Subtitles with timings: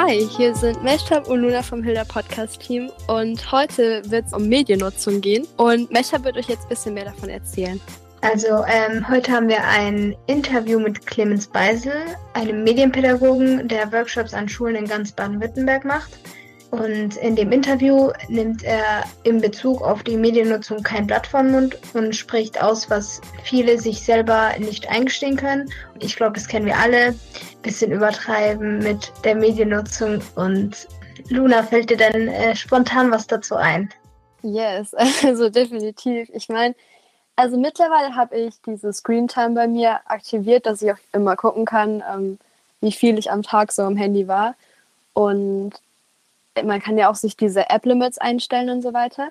[0.00, 4.48] Hi, hier sind Meshtab und Luna vom Hilda Podcast Team und heute wird es um
[4.48, 7.80] Mediennutzung gehen und Meshtab wird euch jetzt ein bisschen mehr davon erzählen.
[8.20, 11.94] Also ähm, heute haben wir ein Interview mit Clemens Beisel,
[12.34, 16.16] einem Medienpädagogen, der Workshops an Schulen in ganz Baden-Württemberg macht.
[16.70, 21.78] Und in dem Interview nimmt er in Bezug auf die Mediennutzung kein Blatt vom Mund
[21.94, 25.70] und spricht aus, was viele sich selber nicht eingestehen können.
[26.00, 27.14] Ich glaube, das kennen wir alle.
[27.62, 30.20] Bisschen übertreiben mit der Mediennutzung.
[30.34, 30.86] Und
[31.30, 33.88] Luna, fällt dir denn äh, spontan was dazu ein?
[34.42, 36.28] Yes, also definitiv.
[36.34, 36.74] Ich meine,
[37.34, 42.02] also mittlerweile habe ich diese Screentime bei mir aktiviert, dass ich auch immer gucken kann,
[42.12, 42.38] ähm,
[42.80, 44.54] wie viel ich am Tag so am Handy war.
[45.14, 45.72] Und
[46.64, 49.30] man kann ja auch sich diese App-Limits einstellen und so weiter.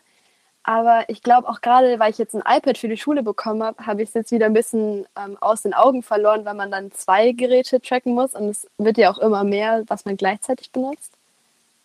[0.64, 3.86] Aber ich glaube auch gerade, weil ich jetzt ein iPad für die Schule bekommen habe,
[3.86, 6.92] habe ich es jetzt wieder ein bisschen ähm, aus den Augen verloren, weil man dann
[6.92, 11.14] zwei Geräte tracken muss und es wird ja auch immer mehr, was man gleichzeitig benutzt.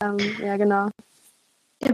[0.03, 0.89] Ähm, ja, genau.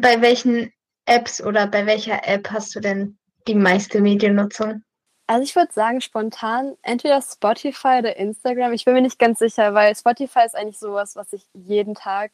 [0.00, 0.72] Bei welchen
[1.05, 4.83] Apps oder bei welcher App hast du denn die meiste Mediennutzung?
[5.27, 8.72] Also ich würde sagen spontan entweder Spotify oder Instagram.
[8.72, 12.31] Ich bin mir nicht ganz sicher, weil Spotify ist eigentlich sowas, was ich jeden Tag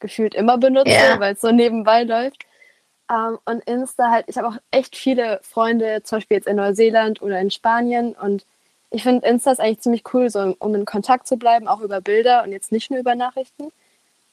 [0.00, 1.20] gefühlt immer benutze, ja.
[1.20, 2.44] weil es so nebenbei läuft.
[3.08, 6.56] Um, ähm, und Insta halt, ich habe auch echt viele Freunde, zum Beispiel jetzt in
[6.56, 8.14] Neuseeland oder in Spanien.
[8.14, 8.46] Und
[8.90, 12.00] ich finde Insta ist eigentlich ziemlich cool, so um in Kontakt zu bleiben, auch über
[12.00, 13.72] Bilder und jetzt nicht nur über Nachrichten.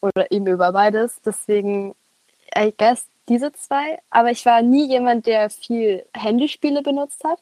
[0.02, 1.20] Oder eben über beides.
[1.26, 1.95] Deswegen,
[2.56, 4.00] I guess, diese zwei.
[4.12, 7.40] Aber ich war nie jemand, der viel Handyspiele benutzt hat.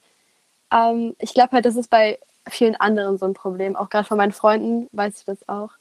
[0.72, 3.76] Um, ähm, ich glaube halt, das ist bei vielen anderen so ein Problem.
[3.76, 5.72] Auch gerade von meinen Freunden weiß ich das auch.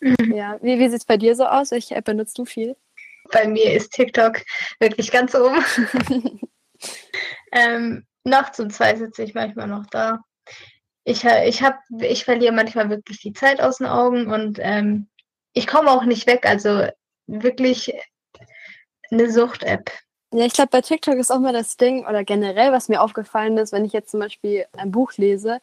[0.00, 1.70] Ja, wie, wie sieht es bei dir so aus?
[1.70, 2.76] Welche App benutzt du viel?
[3.32, 4.42] Bei mir ist TikTok
[4.78, 5.62] wirklich ganz oben.
[7.52, 10.20] ähm, nachts um zwei sitze ich manchmal noch da.
[11.04, 15.08] Ich, ich, hab, ich verliere manchmal wirklich die Zeit aus den Augen und ähm,
[15.52, 16.46] ich komme auch nicht weg.
[16.46, 16.86] Also
[17.26, 17.92] wirklich
[19.10, 19.90] eine Sucht-App.
[20.32, 23.58] Ja, ich glaube, bei TikTok ist auch mal das Ding, oder generell, was mir aufgefallen
[23.58, 25.60] ist, wenn ich jetzt zum Beispiel ein Buch lese,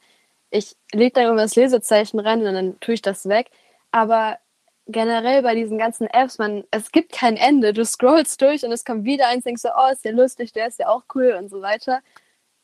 [0.49, 3.49] ich lege da immer das Lesezeichen rein und dann tue ich das weg.
[3.97, 4.37] Aber
[4.85, 7.73] generell bei diesen ganzen Apps, man, es gibt kein Ende.
[7.73, 10.67] Du scrollst durch und es kommt wieder eins, denkst du, oh, ist ja lustig, der
[10.67, 12.01] ist ja auch cool und so weiter.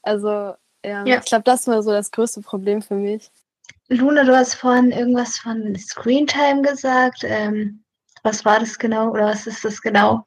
[0.03, 0.53] Also,
[0.85, 1.17] ja, ja.
[1.17, 3.31] ich glaube, das war so das größte Problem für mich.
[3.87, 7.23] Luna, du hast vorhin irgendwas von Screentime gesagt.
[7.23, 7.83] Ähm,
[8.21, 10.23] was war das genau oder was ist das genau?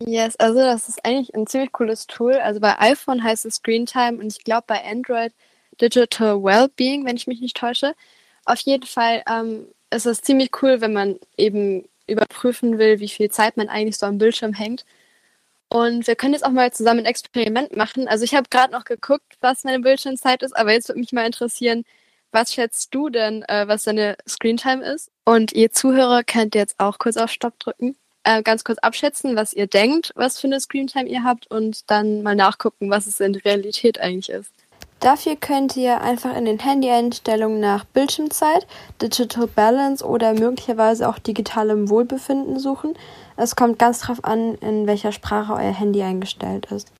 [0.00, 2.34] Yes, also das ist eigentlich ein ziemlich cooles Tool.
[2.34, 5.32] Also bei iPhone heißt es Screentime und ich glaube bei Android
[5.80, 7.94] Digital Wellbeing, wenn ich mich nicht täusche.
[8.44, 13.30] Auf jeden Fall ähm, es ist ziemlich cool, wenn man eben überprüfen will, wie viel
[13.30, 14.84] Zeit man eigentlich so am Bildschirm hängt.
[15.68, 18.08] Und wir können jetzt auch mal zusammen ein Experiment machen.
[18.08, 21.26] Also ich habe gerade noch geguckt, was meine Bildschirmzeit ist, aber jetzt würde mich mal
[21.26, 21.84] interessieren,
[22.32, 25.10] was schätzt du denn, äh, was deine Screentime ist?
[25.24, 29.52] Und ihr Zuhörer könnt jetzt auch kurz auf Stopp drücken, äh, ganz kurz abschätzen, was
[29.54, 33.34] ihr denkt, was für eine Screentime ihr habt und dann mal nachgucken, was es in
[33.34, 34.52] Realität eigentlich ist.
[35.00, 38.66] Dafür könnt ihr einfach in den Handy-Einstellungen nach Bildschirmzeit,
[39.00, 42.94] Digital Balance oder möglicherweise auch digitalem Wohlbefinden suchen.
[43.36, 46.92] Es kommt ganz drauf an, in welcher Sprache euer Handy eingestellt ist.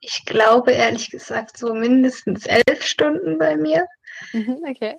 [0.00, 3.86] Ich glaube ehrlich gesagt so mindestens elf Stunden bei mir.
[4.32, 4.96] Mhm, okay.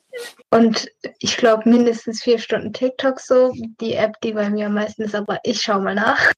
[0.49, 3.53] Und ich glaube mindestens vier Stunden TikTok so.
[3.79, 6.33] Die App, die bei mir am meisten ist, aber ich schaue mal nach.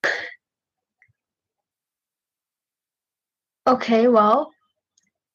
[3.65, 4.51] Okay, wow.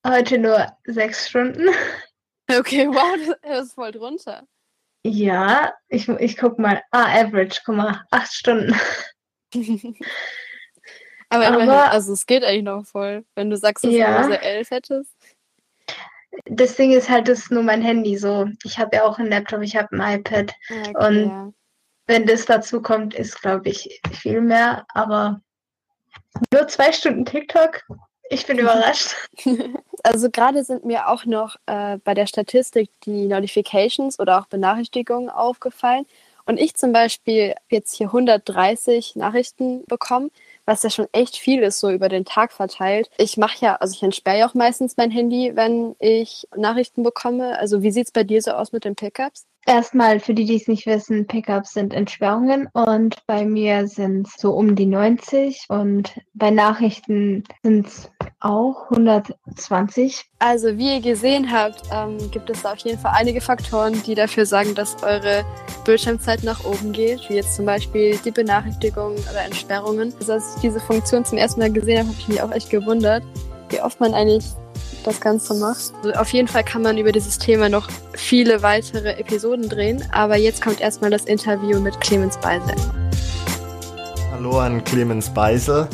[0.06, 1.69] Heute nur sechs Stunden.
[2.50, 4.47] Okay, wow, das ist voll drunter.
[5.03, 6.82] Ja, ich, ich guck mal.
[6.91, 8.75] Ah, Average, guck mal, acht Stunden.
[9.54, 14.22] Aber, Aber immerhin, also es geht eigentlich noch voll, wenn du sagst, dass ja.
[14.22, 15.14] du nur so elf hättest.
[16.47, 18.48] Das Ding ist halt, das ist nur mein Handy so.
[18.64, 20.53] Ich habe ja auch einen Laptop, ich habe ein iPad.
[20.69, 21.53] Okay, und ja.
[22.06, 24.84] wenn das dazu kommt, ist, glaube ich, viel mehr.
[24.94, 25.41] Aber
[26.53, 27.82] nur zwei Stunden TikTok,
[28.31, 29.15] ich bin überrascht.
[30.07, 35.31] Also gerade sind mir auch noch äh, bei der Statistik die Notifications oder auch Benachrichtigungen
[35.31, 36.05] aufgefallen.
[36.44, 40.31] Und ich zum Beispiel jetzt hier 130 Nachrichten bekommen,
[40.67, 43.09] was ja schon echt viel ist, so über den Tag verteilt.
[43.17, 47.59] Ich mache ja, also ich entsperre ja auch meistens mein Handy, wenn ich Nachrichten bekomme.
[47.59, 49.47] Also wie sieht es bei dir so aus mit den Pickups?
[49.66, 54.34] Erstmal, für die, die es nicht wissen, Pickups sind Entsperrungen und bei mir sind es
[54.34, 60.26] so um die 90 und bei Nachrichten sind es auch 120.
[60.38, 64.44] Also wie ihr gesehen habt, ähm, gibt es auf jeden Fall einige Faktoren, die dafür
[64.44, 65.46] sagen, dass eure
[65.87, 70.12] Bildschirmzeit nach oben geht, wie jetzt zum Beispiel die Benachrichtigungen oder Entsperrungen.
[70.19, 72.69] Also als ich diese Funktion zum ersten Mal gesehen habe, habe ich mich auch echt
[72.69, 73.22] gewundert,
[73.70, 74.44] wie oft man eigentlich
[75.05, 75.93] das Ganze macht.
[76.03, 80.37] Also auf jeden Fall kann man über dieses Thema noch viele weitere Episoden drehen, aber
[80.37, 82.75] jetzt kommt erstmal das Interview mit Clemens Beisel.
[84.33, 85.89] Hallo an Clemens Beisel,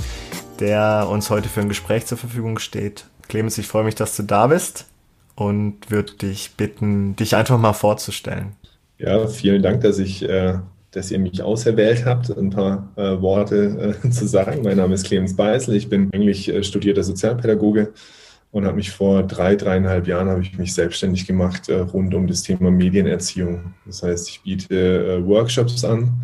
[0.58, 3.04] der uns heute für ein Gespräch zur Verfügung steht.
[3.28, 4.86] Clemens, ich freue mich, dass du da bist
[5.34, 8.56] und würde dich bitten, dich einfach mal vorzustellen.
[8.98, 10.58] Ja, vielen Dank, dass ich äh,
[10.92, 14.62] dass ihr mich auserwählt habt, ein paar äh, Worte äh, zu sagen.
[14.62, 15.76] Mein Name ist Clemens Beisel.
[15.76, 17.92] Ich bin eigentlich äh, studierter Sozialpädagoge
[18.52, 22.26] und habe mich vor drei, dreieinhalb Jahren habe ich mich selbstständig gemacht äh, rund um
[22.26, 23.74] das Thema Medienerziehung.
[23.86, 26.22] Das heißt, ich biete äh, Workshops an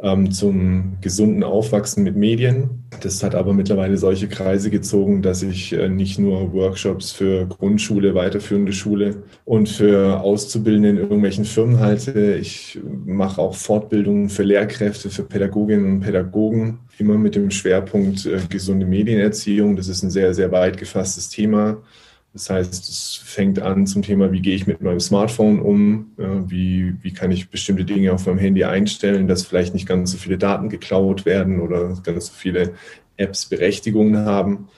[0.00, 2.84] ähm, zum gesunden Aufwachsen mit Medien.
[3.00, 8.14] Das hat aber mittlerweile solche Kreise gezogen, dass ich äh, nicht nur Workshops für Grundschule,
[8.14, 12.36] weiterführende Schule und für Auszubildende in irgendwelchen Firmen halte.
[12.36, 18.38] Ich mache auch Fortbildungen für Lehrkräfte, für Pädagoginnen und Pädagogen, immer mit dem Schwerpunkt äh,
[18.48, 19.74] gesunde Medienerziehung.
[19.74, 21.78] Das ist ein sehr, sehr weit gefasstes Thema.
[22.38, 26.94] Das heißt, es fängt an zum Thema, wie gehe ich mit meinem Smartphone um, wie,
[27.02, 30.38] wie kann ich bestimmte Dinge auf meinem Handy einstellen, dass vielleicht nicht ganz so viele
[30.38, 32.74] Daten geklaut werden oder ganz so viele
[33.16, 34.68] Apps Berechtigungen haben,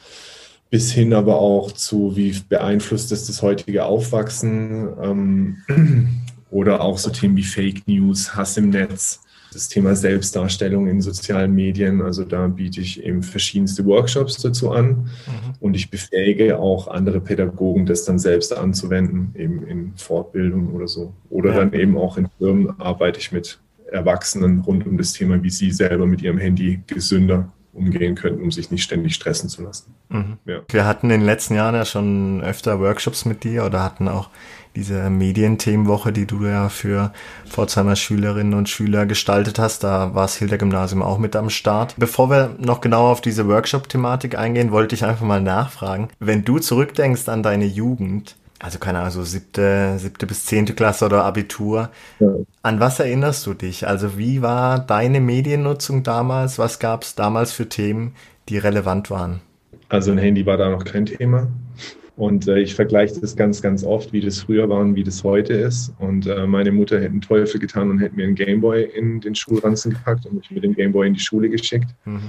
[0.70, 4.88] bis hin aber auch zu, wie beeinflusst es das heutige Aufwachsen?
[5.02, 5.58] Ähm,
[6.50, 9.20] oder auch so Themen wie Fake News, Hass im Netz
[9.52, 12.02] das Thema Selbstdarstellung in sozialen Medien.
[12.02, 15.54] Also da biete ich eben verschiedenste Workshops dazu an mhm.
[15.60, 21.12] und ich befähige auch andere Pädagogen, das dann selbst anzuwenden, eben in Fortbildung oder so.
[21.28, 21.56] Oder ja.
[21.58, 23.58] dann eben auch in Firmen arbeite ich mit
[23.90, 28.50] Erwachsenen rund um das Thema, wie sie selber mit ihrem Handy gesünder umgehen könnten, um
[28.50, 29.94] sich nicht ständig stressen zu lassen.
[30.08, 30.38] Mhm.
[30.44, 30.60] Ja.
[30.68, 34.28] Wir hatten in den letzten Jahren ja schon öfter Workshops mit dir oder hatten auch
[34.76, 37.12] diese Medienthemenwoche, die du ja für
[37.48, 39.84] Pforzheimer Schülerinnen und Schüler gestaltet hast.
[39.84, 41.94] Da war das Hilder Gymnasium auch mit am Start.
[41.96, 46.08] Bevor wir noch genauer auf diese Workshop-Thematik eingehen, wollte ich einfach mal nachfragen.
[46.18, 51.06] Wenn du zurückdenkst an deine Jugend, also keine Ahnung, so siebte, siebte bis zehnte Klasse
[51.06, 51.90] oder Abitur.
[52.20, 52.28] Ja.
[52.62, 53.88] An was erinnerst du dich?
[53.88, 56.58] Also wie war deine Mediennutzung damals?
[56.58, 58.14] Was gab es damals für Themen,
[58.48, 59.40] die relevant waren?
[59.88, 61.48] Also ein Handy war da noch kein Thema.
[62.20, 65.24] Und äh, ich vergleiche das ganz, ganz oft, wie das früher war und wie das
[65.24, 65.90] heute ist.
[65.98, 69.34] Und äh, meine Mutter hätte einen Teufel getan und hätte mir einen Gameboy in den
[69.34, 71.88] Schulranzen gepackt und mich mit dem Gameboy in die Schule geschickt.
[72.04, 72.20] Mhm.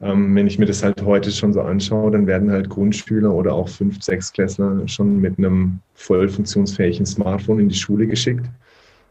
[0.00, 3.52] Ähm, wenn ich mir das halt heute schon so anschaue, dann werden halt Grundschüler oder
[3.52, 8.46] auch Fünf-, Sechsklässler schon mit einem voll funktionsfähigen Smartphone in die Schule geschickt.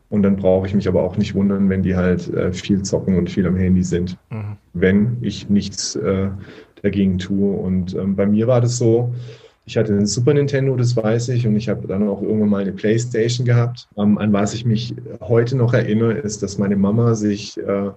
[0.10, 3.20] Und dann brauche ich mich aber auch nicht wundern, wenn die halt äh, viel zocken
[3.20, 4.58] und viel am Handy sind, mhm.
[4.74, 6.30] wenn ich nichts äh,
[6.82, 7.56] dagegen tue.
[7.56, 9.14] Und ähm, bei mir war das so,
[9.66, 12.62] ich hatte einen Super Nintendo, das weiß ich, und ich habe dann auch irgendwann mal
[12.62, 13.88] eine Playstation gehabt.
[13.98, 17.92] Ähm, an was ich mich heute noch erinnere, ist, dass meine Mama sich äh,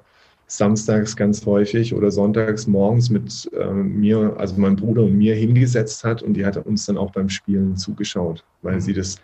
[0.46, 6.04] samstags ganz häufig oder sonntags morgens mit äh, mir, also meinem Bruder und mir hingesetzt
[6.04, 9.16] hat und die hat uns dann auch beim Spielen zugeschaut, weil sie das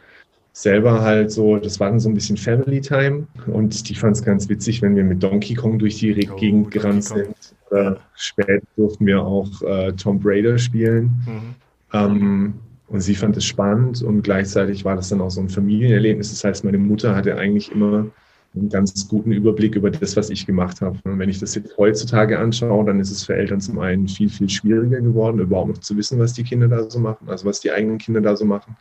[0.52, 4.22] selber halt so, das war dann so ein bisschen Family Time und die fand es
[4.22, 7.34] ganz witzig, wenn wir mit Donkey Kong durch die oh, Gegend gerannt sind.
[7.70, 11.04] Oder später durften wir auch äh, Tomb Raider spielen.
[11.26, 11.54] Mhm.
[11.92, 12.54] Ähm,
[12.88, 16.30] und sie fand es spannend und gleichzeitig war das dann auch so ein Familienerlebnis.
[16.30, 18.06] Das heißt, meine Mutter hatte eigentlich immer
[18.54, 20.98] einen ganz guten Überblick über das, was ich gemacht habe.
[21.04, 24.28] Und wenn ich das jetzt heutzutage anschaue, dann ist es für Eltern zum einen viel,
[24.28, 27.60] viel schwieriger geworden, überhaupt noch zu wissen, was die Kinder da so machen, also was
[27.60, 28.76] die eigenen Kinder da so machen.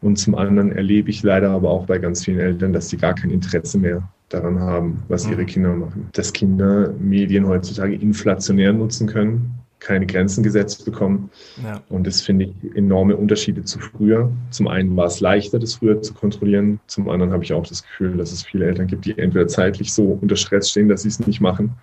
[0.00, 3.14] Und zum anderen erlebe ich leider aber auch bei ganz vielen Eltern, dass sie gar
[3.14, 5.46] kein Interesse mehr daran haben, was ihre mhm.
[5.46, 6.08] Kinder machen.
[6.12, 11.30] Dass Kinder Medien heutzutage inflationär nutzen können keine Grenzen gesetzt bekommen.
[11.62, 11.82] Ja.
[11.88, 14.30] Und das finde ich enorme Unterschiede zu früher.
[14.50, 16.80] Zum einen war es leichter, das früher zu kontrollieren.
[16.86, 19.92] Zum anderen habe ich auch das Gefühl, dass es viele Eltern gibt, die entweder zeitlich
[19.92, 21.74] so unter Stress stehen, dass sie es nicht machen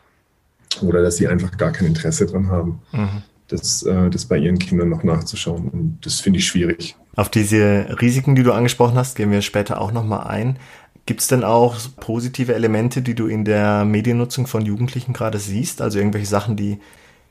[0.81, 3.21] oder dass sie einfach gar kein Interesse daran haben, mhm.
[3.47, 5.69] das, äh, das bei ihren Kindern noch nachzuschauen.
[5.69, 6.95] Und das finde ich schwierig.
[7.15, 10.57] Auf diese Risiken, die du angesprochen hast, gehen wir später auch nochmal ein.
[11.05, 15.81] Gibt es denn auch positive Elemente, die du in der Mediennutzung von Jugendlichen gerade siehst?
[15.81, 16.79] Also irgendwelche Sachen, die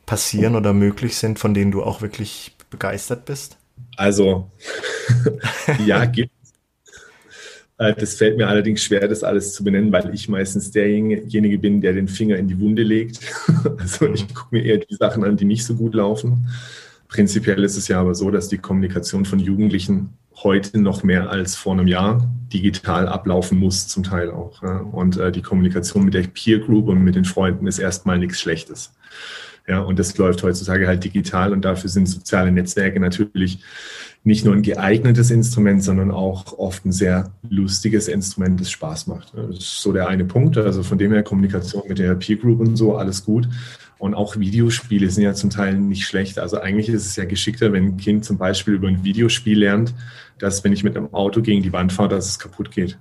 [0.06, 3.56] passieren oder möglich sind, von denen du auch wirklich begeistert bist?
[3.96, 4.50] Also,
[5.86, 6.30] ja, gibt
[7.78, 11.80] äh, das fällt mir allerdings schwer, das alles zu benennen, weil ich meistens derjenige bin,
[11.80, 13.20] der den Finger in die Wunde legt.
[13.78, 16.48] Also ich gucke mir eher die Sachen an, die nicht so gut laufen.
[17.08, 21.54] Prinzipiell ist es ja aber so, dass die Kommunikation von Jugendlichen heute noch mehr als
[21.54, 24.62] vor einem Jahr digital ablaufen muss, zum Teil auch.
[24.92, 28.40] Und äh, die Kommunikation mit der Peer Group und mit den Freunden ist erstmal nichts
[28.40, 28.92] Schlechtes.
[29.66, 33.60] Ja, und das läuft heutzutage halt digital und dafür sind soziale Netzwerke natürlich
[34.22, 39.32] nicht nur ein geeignetes Instrument, sondern auch oft ein sehr lustiges Instrument, das Spaß macht.
[39.34, 40.56] Das ist so der eine Punkt.
[40.56, 43.48] Also von dem her Kommunikation mit der Peer Group und so, alles gut.
[43.98, 46.38] Und auch Videospiele sind ja zum Teil nicht schlecht.
[46.38, 49.94] Also eigentlich ist es ja geschickter, wenn ein Kind zum Beispiel über ein Videospiel lernt,
[50.38, 52.98] dass wenn ich mit einem Auto gegen die Wand fahre, dass es kaputt geht.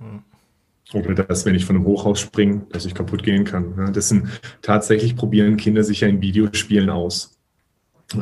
[0.94, 3.92] Oder dass, wenn ich von einem Hochhaus springe, dass ich kaputt gehen kann.
[3.92, 4.28] Das sind
[4.62, 7.36] tatsächlich probieren Kinder sich ja in Videospielen aus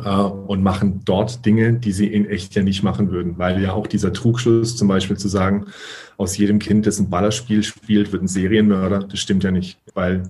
[0.03, 3.37] äh, und machen dort Dinge, die sie in echt ja nicht machen würden.
[3.37, 5.67] Weil ja auch dieser Trugschluss, zum Beispiel zu sagen,
[6.17, 9.77] aus jedem Kind, das ein Ballerspiel spielt, wird ein Serienmörder, das stimmt ja nicht.
[9.93, 10.23] Weil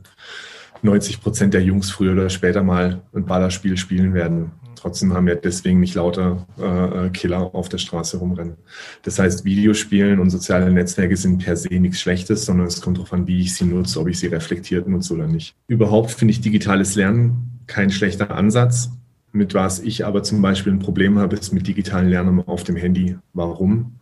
[0.82, 4.52] 90 Prozent der Jungs früher oder später mal ein Ballerspiel spielen werden.
[4.76, 8.56] Trotzdem haben wir deswegen nicht lauter äh, Killer auf der Straße rumrennen.
[9.04, 13.14] Das heißt, Videospielen und soziale Netzwerke sind per se nichts Schlechtes, sondern es kommt darauf
[13.14, 15.56] an, wie ich sie nutze, ob ich sie reflektiert nutze oder nicht.
[15.68, 18.92] Überhaupt finde ich digitales Lernen kein schlechter Ansatz.
[19.36, 22.76] Mit was ich aber zum Beispiel ein Problem habe, ist mit digitalen Lernen auf dem
[22.76, 23.18] Handy.
[23.34, 23.96] Warum?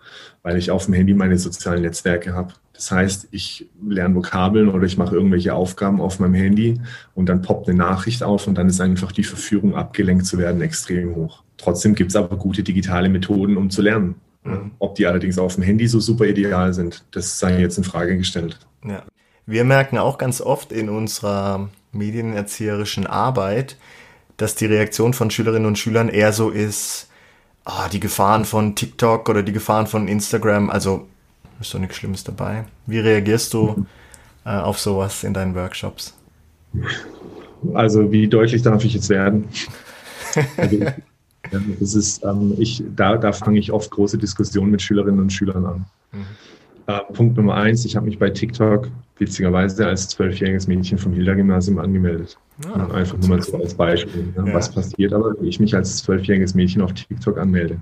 [0.43, 2.53] Weil ich auf dem Handy meine sozialen Netzwerke habe.
[2.81, 6.81] Das heißt, ich lerne Vokabeln oder ich mache irgendwelche Aufgaben auf meinem Handy
[7.13, 10.61] und dann poppt eine Nachricht auf und dann ist einfach die Verführung, abgelenkt zu werden,
[10.61, 11.43] extrem hoch.
[11.57, 14.15] Trotzdem gibt es aber gute digitale Methoden, um zu lernen.
[14.43, 14.71] Mhm.
[14.79, 18.17] Ob die allerdings auf dem Handy so super ideal sind, das sei jetzt in Frage
[18.17, 18.57] gestellt.
[18.83, 19.03] Ja.
[19.45, 23.77] Wir merken auch ganz oft in unserer medienerzieherischen Arbeit,
[24.37, 27.09] dass die Reaktion von Schülerinnen und Schülern eher so ist,
[27.63, 31.07] ah, die Gefahren von TikTok oder die Gefahren von Instagram, also
[31.61, 32.65] ist doch nichts Schlimmes dabei.
[32.85, 33.85] Wie reagierst du
[34.45, 36.13] äh, auf sowas in deinen Workshops?
[37.73, 39.47] Also wie deutlich darf ich jetzt werden?
[40.57, 40.77] Also,
[41.79, 45.65] das ist, ähm, ich, da, da fange ich oft große Diskussionen mit Schülerinnen und Schülern
[45.65, 45.85] an.
[46.11, 46.25] Mhm.
[46.87, 51.79] Äh, Punkt Nummer eins, ich habe mich bei TikTok witzigerweise als zwölfjähriges Mädchen vom Hilda-Gymnasium
[51.79, 52.37] angemeldet.
[52.67, 54.33] Ah, Einfach nur mal so als Beispiel.
[54.35, 54.53] Ja, ja.
[54.53, 57.79] Was passiert aber, wenn ich mich als zwölfjähriges Mädchen auf TikTok anmelde?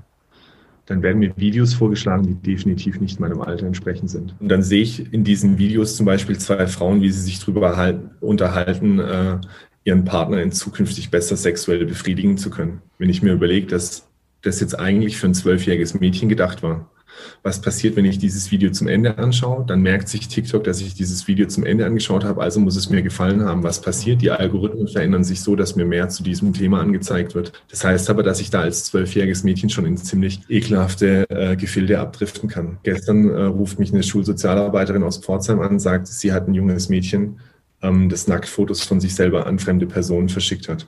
[0.89, 4.33] Dann werden mir Videos vorgeschlagen, die definitiv nicht meinem Alter entsprechend sind.
[4.39, 7.93] Und dann sehe ich in diesen Videos zum Beispiel zwei Frauen, wie sie sich darüber
[8.21, 9.37] unterhalten, äh,
[9.83, 12.81] ihren Partner in zukünftig besser sexuell befriedigen zu können.
[12.97, 14.07] Wenn ich mir überlege, dass
[14.41, 16.89] das jetzt eigentlich für ein zwölfjähriges Mädchen gedacht war
[17.43, 19.65] was passiert, wenn ich dieses Video zum Ende anschaue.
[19.65, 22.89] Dann merkt sich TikTok, dass ich dieses Video zum Ende angeschaut habe, also muss es
[22.89, 23.63] mir gefallen haben.
[23.63, 24.21] Was passiert?
[24.21, 27.53] Die Algorithmen verändern sich so, dass mir mehr zu diesem Thema angezeigt wird.
[27.69, 31.99] Das heißt aber, dass ich da als zwölfjähriges Mädchen schon in ziemlich ekelhafte äh, Gefilde
[31.99, 32.77] abdriften kann.
[32.83, 37.39] Gestern äh, ruft mich eine Schulsozialarbeiterin aus Pforzheim an, sagt, sie hat ein junges Mädchen,
[37.81, 40.87] ähm, das Nacktfotos von sich selber an fremde Personen verschickt hat.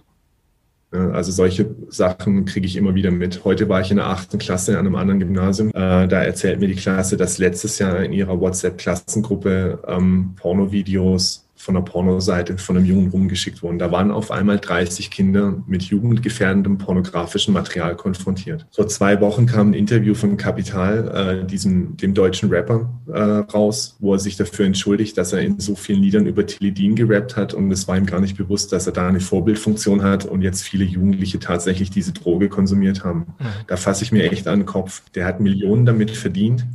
[0.92, 3.46] Also solche Sachen kriege ich immer wieder mit.
[3.46, 5.70] Heute war ich in der achten Klasse an einem anderen Gymnasium.
[5.70, 11.76] Äh, da erzählt mir die Klasse, dass letztes Jahr in ihrer WhatsApp-Klassengruppe ähm, Pornovideos von
[11.76, 13.80] der Pornoseite von einem Jungen rumgeschickt wurden.
[13.80, 18.66] Da waren auf einmal 30 Kinder mit jugendgefährdendem pornografischen Material konfrontiert.
[18.72, 23.96] Vor zwei Wochen kam ein Interview von Kapital, äh, diesem, dem deutschen Rapper, äh, raus,
[24.00, 27.54] wo er sich dafür entschuldigt, dass er in so vielen Liedern über Tilidin gerappt hat
[27.54, 30.64] und es war ihm gar nicht bewusst, dass er da eine Vorbildfunktion hat und jetzt
[30.64, 33.20] viele Jugendliche tatsächlich diese Droge konsumiert haben.
[33.40, 33.46] Mhm.
[33.68, 35.04] Da fasse ich mir echt an den Kopf.
[35.16, 36.66] Der hat Millionen damit verdient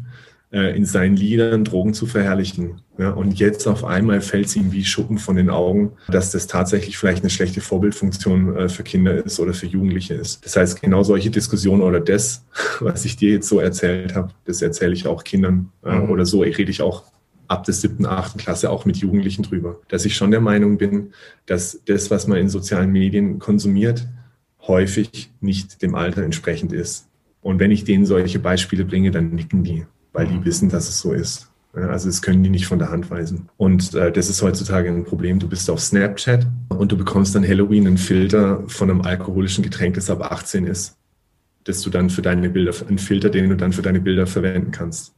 [0.56, 2.80] in seinen Liedern Drogen zu verherrlichen.
[2.96, 6.96] Und jetzt auf einmal fällt es ihm wie Schuppen von den Augen, dass das tatsächlich
[6.96, 10.44] vielleicht eine schlechte Vorbildfunktion äh, für Kinder ist oder für Jugendliche ist.
[10.44, 12.46] Das heißt, genau solche Diskussionen oder das,
[12.80, 16.10] was ich dir jetzt so erzählt habe, das erzähle ich auch Kindern äh, mhm.
[16.10, 17.04] oder so rede ich auch
[17.48, 19.80] ab der siebten, achten Klasse auch mit Jugendlichen drüber.
[19.88, 21.12] Dass ich schon der Meinung bin,
[21.44, 24.06] dass das, was man in sozialen Medien konsumiert,
[24.66, 27.08] häufig nicht dem Alter entsprechend ist.
[27.40, 29.86] Und wenn ich denen solche Beispiele bringe, dann nicken die
[30.16, 31.49] weil die wissen, dass es so ist.
[31.75, 33.50] Also das können die nicht von der Hand weisen.
[33.58, 35.38] Und äh, das ist heutzutage ein Problem.
[35.38, 39.94] Du bist auf Snapchat und du bekommst dann Halloween einen Filter von einem alkoholischen Getränk,
[39.94, 40.96] das ab 18 ist,
[41.64, 44.70] dass du dann für deine Bilder, einen Filter, den du dann für deine Bilder verwenden
[44.70, 45.12] kannst.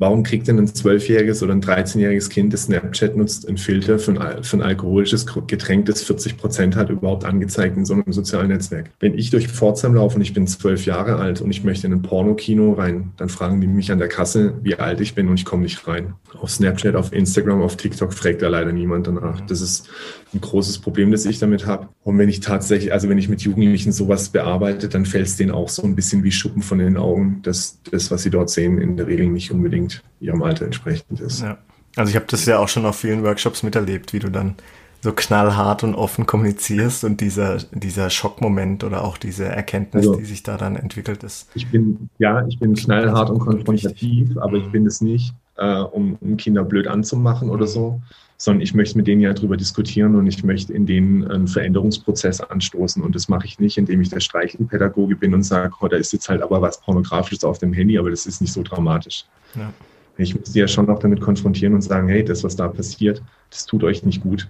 [0.00, 4.20] Warum kriegt denn ein zwölfjähriges oder ein 13-jähriges Kind, das Snapchat nutzt, einen Filter für
[4.20, 8.48] ein, für ein alkoholisches Getränk, das 40 Prozent hat, überhaupt angezeigt in so einem sozialen
[8.48, 8.90] Netzwerk?
[9.00, 11.92] Wenn ich durch Pforzheim laufe und ich bin zwölf Jahre alt und ich möchte in
[11.92, 15.34] ein Pornokino rein, dann fragen die mich an der Kasse, wie alt ich bin und
[15.34, 16.14] ich komme nicht rein.
[16.40, 19.40] Auf Snapchat, auf Instagram, auf TikTok fragt da leider niemand danach.
[19.40, 19.88] Das ist
[20.34, 21.88] ein großes Problem, das ich damit habe.
[22.04, 25.50] Und wenn ich tatsächlich, also wenn ich mit Jugendlichen sowas bearbeite, dann fällt es denen
[25.50, 28.78] auch so ein bisschen wie Schuppen von den Augen, dass das, was sie dort sehen,
[28.78, 29.87] in der Regel nicht unbedingt
[30.20, 31.42] ihrem Alter entsprechend ist.
[31.42, 31.58] Ja.
[31.96, 34.56] Also ich habe das ja auch schon auf vielen Workshops miterlebt, wie du dann
[35.00, 40.24] so knallhart und offen kommunizierst und dieser, dieser Schockmoment oder auch diese Erkenntnis, also, die
[40.24, 41.48] sich da dann entwickelt ist.
[41.54, 46.16] Ich bin, ja, ich bin knallhart und konfrontativ, aber ich bin es nicht, äh, um,
[46.20, 48.00] um Kinder blöd anzumachen oder so,
[48.36, 52.40] sondern ich möchte mit denen ja drüber diskutieren und ich möchte in denen einen Veränderungsprozess
[52.40, 53.02] anstoßen.
[53.02, 56.12] Und das mache ich nicht, indem ich der Streichenpädagoge bin und sage, oh, da ist
[56.12, 59.24] jetzt halt aber was Pornografisches auf dem Handy, aber das ist nicht so dramatisch.
[59.54, 59.72] Ja.
[60.16, 63.22] Ich muss die ja schon noch damit konfrontieren und sagen, hey, das, was da passiert,
[63.50, 64.48] das tut euch nicht gut.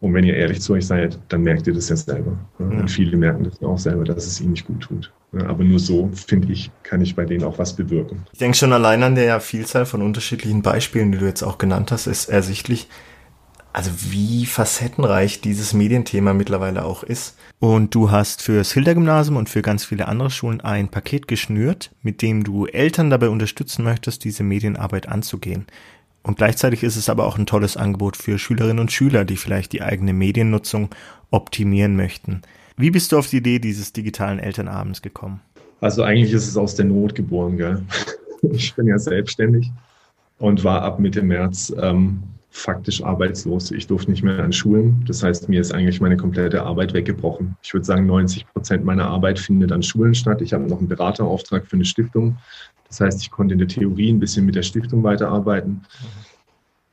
[0.00, 2.38] Und wenn ihr ehrlich zu euch seid, dann merkt ihr das ja selber.
[2.58, 2.66] Ja.
[2.66, 5.12] Und viele merken das auch selber, dass es ihnen nicht gut tut.
[5.32, 8.24] Aber nur so, finde ich, kann ich bei denen auch was bewirken.
[8.32, 11.92] Ich denke schon allein an der Vielzahl von unterschiedlichen Beispielen, die du jetzt auch genannt
[11.92, 12.88] hast, ist ersichtlich,
[13.74, 17.36] also wie facettenreich dieses Medienthema mittlerweile auch ist.
[17.58, 21.90] Und du hast für das Hilda-Gymnasium und für ganz viele andere Schulen ein Paket geschnürt,
[22.02, 25.66] mit dem du Eltern dabei unterstützen möchtest, diese Medienarbeit anzugehen.
[26.22, 29.72] Und gleichzeitig ist es aber auch ein tolles Angebot für Schülerinnen und Schüler, die vielleicht
[29.72, 30.88] die eigene Mediennutzung
[31.30, 32.42] optimieren möchten.
[32.78, 35.40] Wie bist du auf die Idee dieses digitalen Elternabends gekommen?
[35.80, 37.82] Also eigentlich ist es aus der Not geboren, gell?
[38.52, 39.72] Ich bin ja selbstständig
[40.38, 43.72] und war ab Mitte März ähm, faktisch arbeitslos.
[43.72, 45.04] Ich durfte nicht mehr an Schulen.
[45.08, 47.56] Das heißt, mir ist eigentlich meine komplette Arbeit weggebrochen.
[47.62, 50.40] Ich würde sagen, 90 Prozent meiner Arbeit findet an Schulen statt.
[50.40, 52.38] Ich habe noch einen Beraterauftrag für eine Stiftung.
[52.86, 55.84] Das heißt, ich konnte in der Theorie ein bisschen mit der Stiftung weiterarbeiten.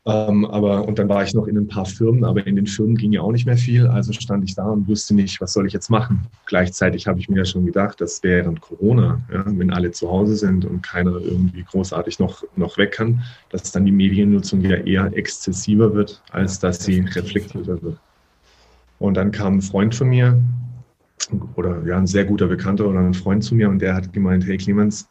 [0.07, 2.95] Ähm, aber, und dann war ich noch in ein paar Firmen, aber in den Firmen
[2.95, 3.87] ging ja auch nicht mehr viel.
[3.87, 6.27] Also stand ich da und wusste nicht, was soll ich jetzt machen.
[6.45, 10.35] Gleichzeitig habe ich mir ja schon gedacht, dass während Corona, ja, wenn alle zu Hause
[10.35, 15.11] sind und keiner irgendwie großartig noch, noch weg kann, dass dann die Mediennutzung ja eher
[15.17, 17.97] exzessiver wird, als dass sie reflektierter wird.
[18.99, 20.39] Und dann kam ein Freund von mir,
[21.55, 24.45] oder ja, ein sehr guter Bekannter oder ein Freund zu mir und der hat gemeint,
[24.45, 25.07] hey Clemens,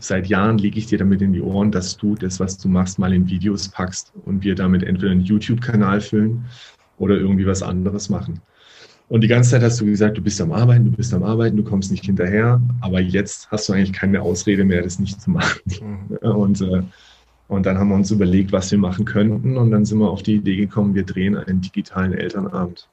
[0.00, 2.98] seit Jahren lege ich dir damit in die Ohren, dass du das, was du machst,
[2.98, 6.44] mal in Videos packst und wir damit entweder einen YouTube-Kanal füllen
[6.98, 8.40] oder irgendwie was anderes machen.
[9.08, 11.56] Und die ganze Zeit hast du gesagt, du bist am Arbeiten, du bist am Arbeiten,
[11.56, 15.30] du kommst nicht hinterher, aber jetzt hast du eigentlich keine Ausrede mehr, das nicht zu
[15.30, 15.60] machen.
[15.80, 16.16] Mhm.
[16.28, 16.82] Und, äh,
[17.48, 20.22] und dann haben wir uns überlegt, was wir machen könnten und dann sind wir auf
[20.22, 22.88] die Idee gekommen, wir drehen einen digitalen Elternabend.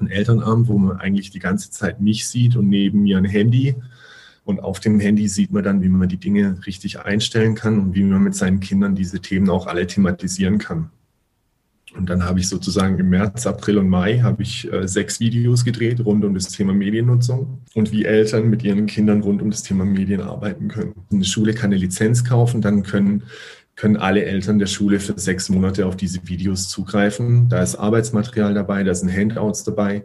[0.00, 3.74] Ein Elternabend, wo man eigentlich die ganze Zeit mich sieht und neben mir ein Handy
[4.46, 7.94] und auf dem Handy sieht man dann, wie man die Dinge richtig einstellen kann und
[7.94, 10.90] wie man mit seinen Kindern diese Themen auch alle thematisieren kann.
[11.96, 15.64] Und dann habe ich sozusagen im März, April und Mai habe ich äh, sechs Videos
[15.64, 19.62] gedreht rund um das Thema Mediennutzung und wie Eltern mit ihren Kindern rund um das
[19.62, 20.92] Thema Medien arbeiten können.
[21.10, 23.24] Eine Schule kann eine Lizenz kaufen, dann können
[23.74, 27.50] können alle Eltern der Schule für sechs Monate auf diese Videos zugreifen.
[27.50, 30.04] Da ist Arbeitsmaterial dabei, da sind Handouts dabei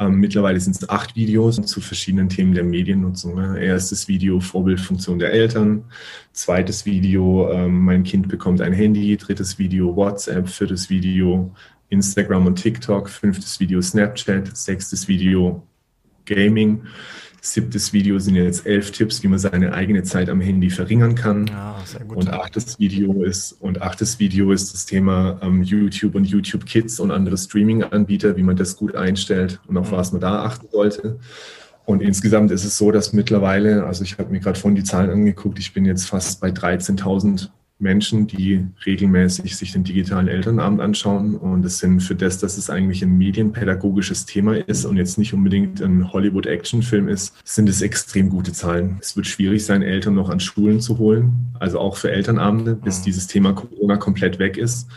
[0.00, 3.34] ähm, mittlerweile sind es acht Videos zu verschiedenen Themen der Mediennutzung.
[3.34, 3.62] Ne?
[3.62, 5.84] Erstes Video Vorbildfunktion der Eltern,
[6.32, 11.54] zweites Video ähm, Mein Kind bekommt ein Handy, drittes Video WhatsApp, viertes Video
[11.90, 15.62] Instagram und TikTok, fünftes Video Snapchat, sechstes Video
[16.34, 16.82] Gaming.
[17.42, 21.46] Siebtes Video sind jetzt elf Tipps, wie man seine eigene Zeit am Handy verringern kann.
[21.46, 22.18] Ja, gut.
[22.18, 27.00] Und achtes Video ist und achtes Video ist das Thema ähm, YouTube und YouTube Kids
[27.00, 29.96] und andere Streaming-Anbieter, wie man das gut einstellt und auf mhm.
[29.96, 31.18] was man da achten sollte.
[31.86, 35.10] Und insgesamt ist es so, dass mittlerweile, also ich habe mir gerade vorhin die Zahlen
[35.10, 37.48] angeguckt, ich bin jetzt fast bei 13.000
[37.80, 41.34] Menschen, die regelmäßig sich den digitalen Elternabend anschauen.
[41.34, 45.34] Und es sind für das, dass es eigentlich ein medienpädagogisches Thema ist und jetzt nicht
[45.34, 48.98] unbedingt ein Hollywood-Action-Film ist, sind es extrem gute Zahlen.
[49.00, 53.00] Es wird schwierig sein, Eltern noch an Schulen zu holen, also auch für Elternabende, bis
[53.00, 53.04] mhm.
[53.04, 54.88] dieses Thema Corona komplett weg ist.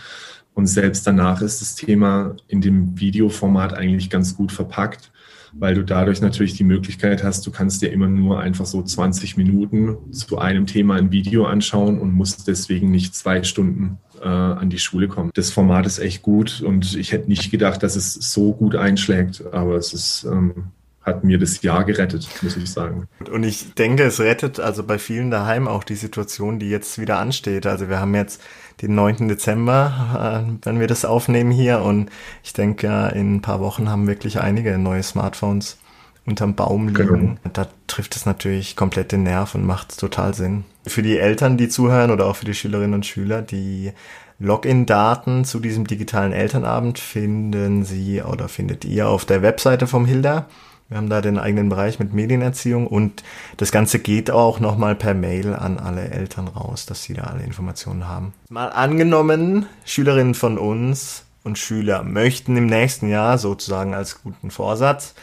[0.53, 5.11] Und selbst danach ist das Thema in dem Videoformat eigentlich ganz gut verpackt
[5.53, 9.37] weil du dadurch natürlich die Möglichkeit hast, du kannst dir immer nur einfach so 20
[9.37, 14.69] Minuten zu einem Thema ein Video anschauen und musst deswegen nicht zwei Stunden äh, an
[14.69, 15.31] die Schule kommen.
[15.33, 19.43] Das Format ist echt gut und ich hätte nicht gedacht, dass es so gut einschlägt,
[19.51, 20.71] aber es ist ähm,
[21.03, 23.07] hat mir das Jahr gerettet, muss ich sagen.
[23.29, 27.19] Und ich denke, es rettet also bei vielen daheim auch die Situation, die jetzt wieder
[27.19, 27.65] ansteht.
[27.65, 28.41] Also wir haben jetzt
[28.81, 29.27] den 9.
[29.27, 31.81] Dezember, äh, wenn wir das aufnehmen hier.
[31.81, 32.09] Und
[32.43, 35.77] ich denke, in ein paar Wochen haben wirklich einige neue Smartphones
[36.25, 37.07] unterm Baum liegen.
[37.07, 37.37] Genau.
[37.51, 40.63] Da trifft es natürlich komplett den Nerv und macht total Sinn.
[40.87, 43.91] Für die Eltern, die zuhören oder auch für die Schülerinnen und Schüler, die
[44.39, 50.47] Login-Daten zu diesem digitalen Elternabend finden Sie oder findet ihr auf der Webseite vom Hilda.
[50.93, 53.23] Wir haben da den eigenen Bereich mit Medienerziehung und
[53.57, 57.41] das Ganze geht auch nochmal per Mail an alle Eltern raus, dass sie da alle
[57.41, 58.35] Informationen haben.
[58.49, 65.15] Mal angenommen, Schülerinnen von uns und Schüler möchten im nächsten Jahr sozusagen als guten Vorsatz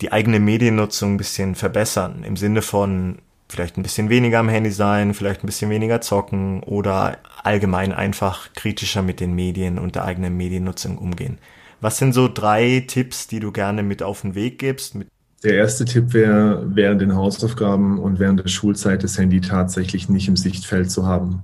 [0.00, 4.70] die eigene Mediennutzung ein bisschen verbessern, im Sinne von vielleicht ein bisschen weniger am Handy
[4.70, 10.04] sein, vielleicht ein bisschen weniger zocken oder allgemein einfach kritischer mit den Medien und der
[10.04, 11.38] eigenen Mediennutzung umgehen.
[11.82, 14.96] Was sind so drei Tipps, die du gerne mit auf den Weg gibst?
[15.42, 20.28] Der erste Tipp wäre, während den Hausaufgaben und während der Schulzeit das Handy tatsächlich nicht
[20.28, 21.42] im Sichtfeld zu haben.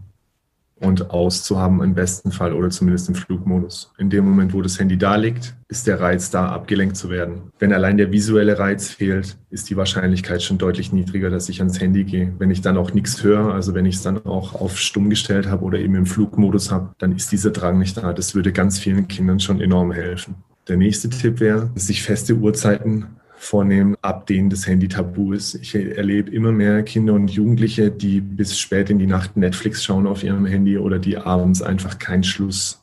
[0.80, 3.92] Und auszuhaben im besten Fall oder zumindest im Flugmodus.
[3.98, 7.52] In dem Moment, wo das Handy da liegt, ist der Reiz da, abgelenkt zu werden.
[7.58, 11.80] Wenn allein der visuelle Reiz fehlt, ist die Wahrscheinlichkeit schon deutlich niedriger, dass ich ans
[11.80, 12.32] Handy gehe.
[12.38, 15.48] Wenn ich dann auch nichts höre, also wenn ich es dann auch auf stumm gestellt
[15.48, 18.12] habe oder eben im Flugmodus habe, dann ist dieser Drang nicht da.
[18.12, 20.36] Das würde ganz vielen Kindern schon enorm helfen.
[20.68, 23.06] Der nächste Tipp wäre, sich feste Uhrzeiten
[23.38, 25.54] vornehmen, ab denen das Handy tabu ist.
[25.54, 30.06] Ich erlebe immer mehr Kinder und Jugendliche, die bis spät in die Nacht Netflix schauen
[30.06, 32.24] auf ihrem Handy oder die abends einfach keinen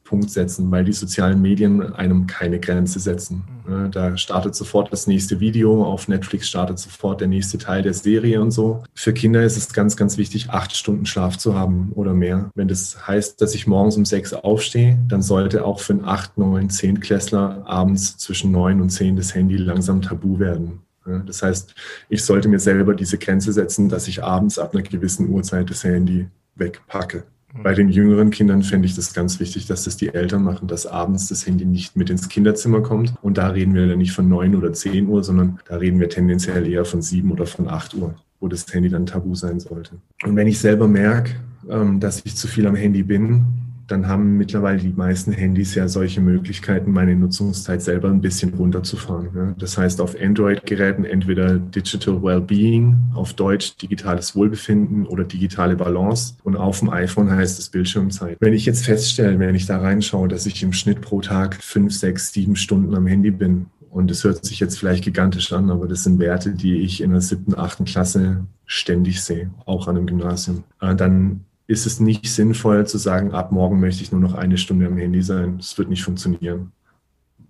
[0.05, 3.43] Schlusspunkt setzen, weil die sozialen Medien einem keine Grenze setzen.
[3.67, 3.91] Mhm.
[3.91, 8.41] Da startet sofort das nächste Video, auf Netflix startet sofort der nächste Teil der Serie
[8.41, 8.83] und so.
[8.93, 12.51] Für Kinder ist es ganz, ganz wichtig, acht Stunden Schlaf zu haben oder mehr.
[12.55, 16.37] Wenn das heißt, dass ich morgens um sechs aufstehe, dann sollte auch für einen acht,
[16.37, 20.81] neun, zehn Klässler abends zwischen neun und zehn das Handy langsam tabu werden.
[21.27, 21.75] Das heißt,
[22.09, 25.83] ich sollte mir selber diese Grenze setzen, dass ich abends ab einer gewissen Uhrzeit das
[25.83, 27.25] Handy wegpacke.
[27.63, 30.85] Bei den jüngeren Kindern fände ich das ganz wichtig, dass das die Eltern machen, dass
[30.85, 33.13] abends das Handy nicht mit ins Kinderzimmer kommt.
[33.21, 36.09] Und da reden wir dann nicht von neun oder zehn Uhr, sondern da reden wir
[36.09, 39.91] tendenziell eher von sieben oder von acht Uhr, wo das Handy dann tabu sein sollte.
[40.23, 41.31] Und wenn ich selber merke,
[41.69, 43.45] ähm, dass ich zu viel am Handy bin,
[43.87, 49.55] dann haben mittlerweile die meisten Handys ja solche Möglichkeiten, meine Nutzungszeit selber ein bisschen runterzufahren.
[49.57, 56.55] Das heißt, auf Android-Geräten entweder Digital Wellbeing, auf Deutsch digitales Wohlbefinden oder digitale Balance und
[56.55, 58.37] auf dem iPhone heißt es Bildschirmzeit.
[58.39, 61.93] Wenn ich jetzt feststelle, wenn ich da reinschaue, dass ich im Schnitt pro Tag fünf,
[61.93, 65.87] sechs, sieben Stunden am Handy bin, und es hört sich jetzt vielleicht gigantisch an, aber
[65.87, 70.05] das sind Werte, die ich in der siebten, achten Klasse ständig sehe, auch an einem
[70.05, 70.65] Gymnasium.
[70.81, 74.57] Äh, dann ist es nicht sinnvoll zu sagen, ab morgen möchte ich nur noch eine
[74.57, 75.57] Stunde am Handy sein.
[75.57, 76.71] Das wird nicht funktionieren.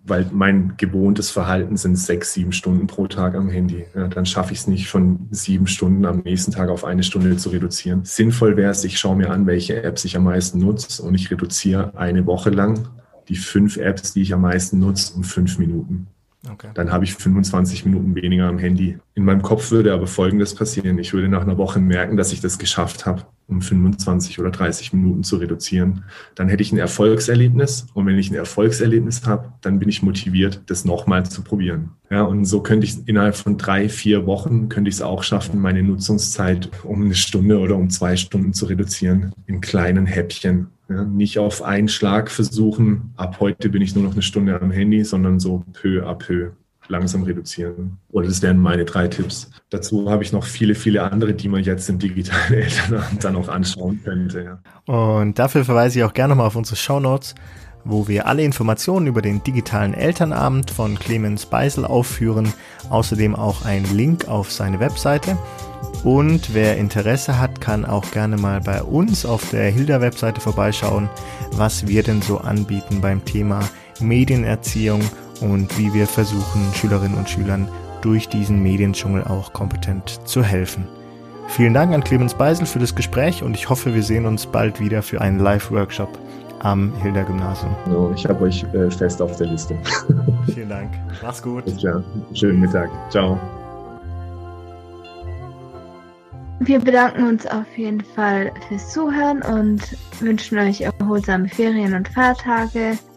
[0.07, 3.85] Weil mein gewohntes Verhalten sind sechs, sieben Stunden pro Tag am Handy.
[3.95, 7.37] Ja, dann schaffe ich es nicht, von sieben Stunden am nächsten Tag auf eine Stunde
[7.37, 8.05] zu reduzieren.
[8.05, 11.31] Sinnvoll wäre es, ich schaue mir an, welche Apps ich am meisten nutze und ich
[11.31, 12.87] reduziere eine Woche lang
[13.27, 16.07] die fünf Apps, die ich am meisten nutze, um fünf Minuten.
[16.47, 16.69] Okay.
[16.75, 18.99] Dann habe ich 25 Minuten weniger am Handy.
[19.15, 20.99] In meinem Kopf würde aber Folgendes passieren.
[20.99, 24.93] Ich würde nach einer Woche merken, dass ich das geschafft habe um 25 oder 30
[24.93, 26.03] Minuten zu reduzieren.
[26.33, 30.61] Dann hätte ich ein Erfolgserlebnis und wenn ich ein Erfolgserlebnis habe, dann bin ich motiviert,
[30.67, 31.91] das nochmal zu probieren.
[32.09, 35.59] Ja, und so könnte ich innerhalb von drei, vier Wochen könnte ich es auch schaffen,
[35.59, 40.67] meine Nutzungszeit um eine Stunde oder um zwei Stunden zu reduzieren in kleinen Häppchen.
[40.87, 44.69] Ja, nicht auf einen Schlag versuchen, ab heute bin ich nur noch eine Stunde am
[44.69, 46.51] Handy, sondern so peu à peu
[46.87, 47.97] langsam reduzieren.
[48.11, 49.49] Oder das wären meine drei Tipps.
[49.69, 53.47] Dazu habe ich noch viele, viele andere, die man jetzt im digitalen Elternamt dann auch
[53.47, 54.59] anschauen könnte.
[54.87, 54.93] Ja.
[54.93, 57.35] Und dafür verweise ich auch gerne mal auf unsere Show Notes,
[57.83, 62.53] wo wir alle Informationen über den digitalen Elternabend von Clemens Beisel aufführen.
[62.89, 65.37] Außerdem auch einen Link auf seine Webseite.
[66.03, 71.09] Und wer Interesse hat, kann auch gerne mal bei uns auf der Hilda-Webseite vorbeischauen,
[71.51, 73.59] was wir denn so anbieten beim Thema
[73.99, 75.01] Medienerziehung
[75.41, 77.67] und wie wir versuchen, Schülerinnen und Schülern
[78.01, 80.87] durch diesen Mediendschungel auch kompetent zu helfen.
[81.47, 84.79] Vielen Dank an Clemens Beisel für das Gespräch und ich hoffe, wir sehen uns bald
[84.79, 86.09] wieder für einen Live-Workshop
[86.59, 87.75] am Hilda Gymnasium.
[87.89, 89.77] So, ich habe euch äh, fest auf der Liste.
[90.53, 90.91] Vielen Dank.
[91.21, 91.63] Mach's gut.
[91.77, 92.89] Ja, schönen Mittag.
[93.09, 93.39] Ciao.
[96.59, 99.81] Wir bedanken uns auf jeden Fall fürs Zuhören und
[100.19, 102.97] wünschen euch erholsame Ferien und Feiertage.